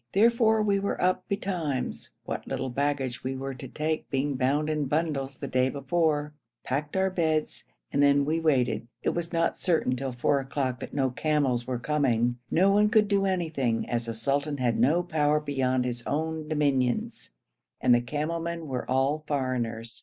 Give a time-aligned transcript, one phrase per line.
[0.13, 4.85] Therefore we were up betimes (what little baggage we were to take being bound in
[4.87, 9.95] bundles the day before), packed our beds, and then we waited; it was not certain
[9.95, 12.39] till four o'clock that no camels were coming.
[12.49, 17.29] No one could do anything, as the sultan had no power beyond his own dominions,
[17.79, 19.99] and the camel men were all foreigners.